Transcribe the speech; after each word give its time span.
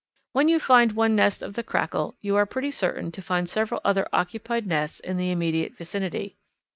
When 0.31 0.47
you 0.47 0.59
find 0.59 0.93
one 0.93 1.15
nest 1.15 1.43
of 1.43 1.53
the 1.53 1.61
Crackle 1.61 2.15
you 2.21 2.35
are 2.35 2.47
pretty 2.47 2.71
certain 2.71 3.11
to 3.11 3.21
find 3.21 3.47
several 3.47 3.79
other 3.85 4.09
occupied 4.11 4.65
nests 4.65 4.99
in 4.99 5.17
the 5.17 5.29
immediate 5.29 5.77
vicinity. 5.77 6.37